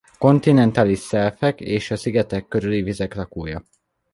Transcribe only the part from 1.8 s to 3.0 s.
a szigetek körüli